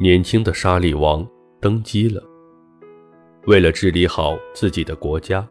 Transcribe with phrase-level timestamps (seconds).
[0.00, 1.28] 年轻的沙利王
[1.60, 2.22] 登基了。
[3.46, 5.44] 为了治理好自己的国家，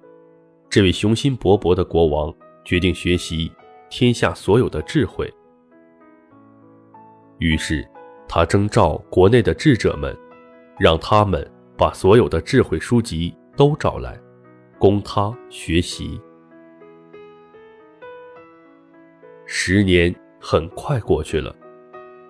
[0.69, 3.51] 这位雄心勃勃的国王决定学习
[3.89, 5.29] 天下所有的智慧。
[7.39, 7.85] 于是，
[8.25, 10.17] 他征召国内的智者们，
[10.79, 11.45] 让他们
[11.77, 14.17] 把所有的智慧书籍都找来，
[14.79, 16.21] 供他学习。
[19.45, 21.53] 十年很快过去了，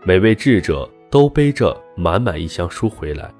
[0.04, 0.90] 每位智者。
[1.10, 3.34] 都背着满满一箱书回来，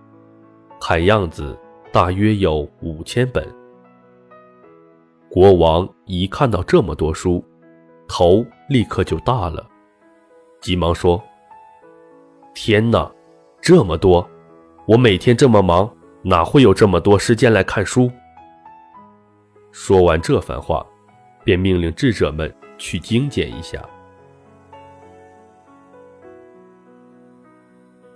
[0.80, 1.58] 看样子
[1.92, 3.46] 大约有五千本。
[5.30, 7.44] 国王一看到这么多书，
[8.08, 9.68] 头立刻就大了，
[10.62, 11.22] 急忙说
[12.56, 13.12] ：“天哪，
[13.62, 14.28] 这么多！
[14.86, 15.92] 我每天这么忙，
[16.24, 18.10] 哪会有这么多时间来看书？”
[19.72, 20.86] 说完这番话，
[21.44, 23.84] 便命令智者们去精简一下。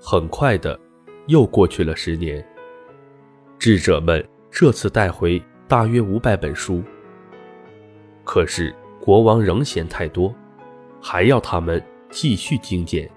[0.04, 0.78] 很快的，
[1.28, 2.44] 又过去了十年。
[3.60, 6.82] 智者们这次带回大约五百本书，
[8.24, 10.34] 可是国王仍嫌太多，
[11.00, 13.08] 还要他们继续精简。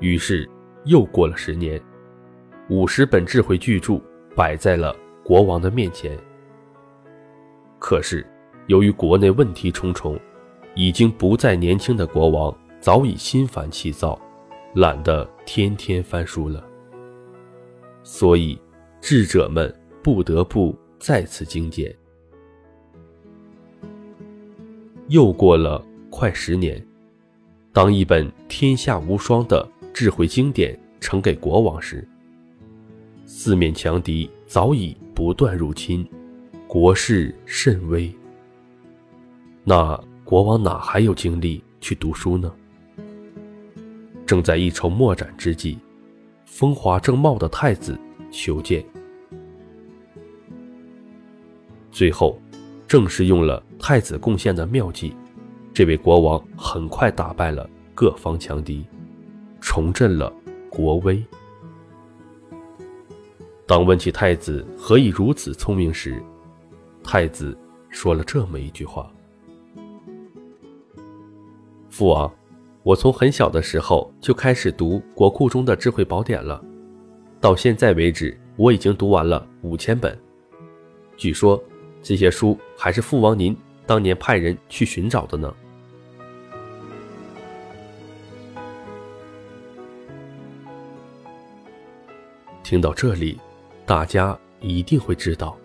[0.00, 0.48] 于是
[0.86, 1.78] 又过了十年，
[2.70, 4.00] 五十本智慧巨著
[4.34, 6.18] 摆在了国王的面前。
[7.78, 8.26] 可是
[8.68, 10.18] 由于国内问题重重，
[10.74, 12.56] 已经不再年轻的国王。
[12.80, 14.18] 早已心烦气躁，
[14.74, 16.64] 懒得天天翻书了。
[18.02, 18.58] 所以，
[19.00, 21.94] 智者们不得不再次精简。
[25.08, 26.82] 又过了快十年，
[27.72, 32.06] 当一本天下无双的智慧经典呈给国王时，
[33.26, 36.08] 四面强敌早已不断入侵，
[36.66, 38.10] 国势甚危。
[39.64, 42.54] 那国王哪还有精力去读书呢？
[44.28, 45.78] 正在一筹莫展之际，
[46.44, 47.98] 风华正茂的太子
[48.30, 48.84] 求见。
[51.90, 52.38] 最后，
[52.86, 55.16] 正是用了太子贡献的妙计，
[55.72, 58.84] 这位国王很快打败了各方强敌，
[59.62, 60.30] 重振了
[60.68, 61.24] 国威。
[63.66, 66.22] 当问起太子何以如此聪明时，
[67.02, 67.56] 太子
[67.88, 69.10] 说了这么一句话
[71.88, 72.30] ：“父王。”
[72.88, 76.58] 我从很小的时候就开始读国库中的智慧宝典了，
[77.38, 80.18] 到现在为止，我已经读完了五千本。
[81.14, 81.62] 据说
[82.02, 83.54] 这些书还是父王您
[83.84, 85.54] 当年派人去寻找的呢。
[92.64, 93.38] 听到这里，
[93.84, 95.58] 大家一定会知道，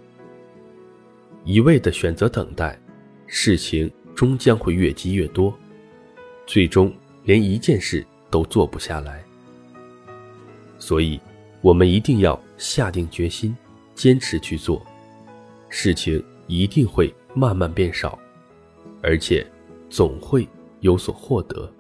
[1.46, 2.78] 一味的选择等待，
[3.28, 5.58] 事情终将会越积越多，
[6.46, 6.94] 最终。
[7.24, 9.24] 连一件事都做不下来，
[10.78, 11.20] 所以，
[11.62, 13.56] 我们一定要下定决心，
[13.96, 14.86] 坚持去做，
[15.70, 18.20] 事情一定会慢慢变少，
[19.02, 19.46] 而且
[19.90, 20.48] 总会
[20.82, 21.72] 有所获得。